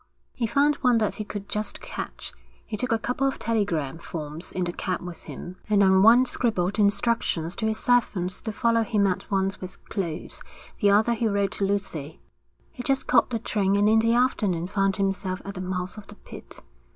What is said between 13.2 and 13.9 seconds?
the train and